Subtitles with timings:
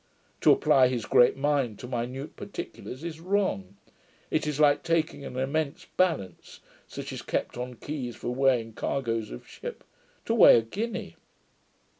[0.39, 3.75] To apply his great mind to minute particulars, is wrong:
[4.31, 8.73] it is like taking an immense balance, such as is kept on quays for weighing
[8.73, 9.85] cargoes of ships,
[10.25, 11.17] to weigh a guinea.